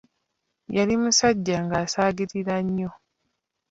Yali 0.75 0.93
musajja 1.01 1.55
ng'asaagirira 1.65 2.55
nnyo. 2.65 2.89